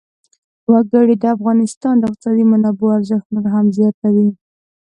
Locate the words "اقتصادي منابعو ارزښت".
2.09-3.27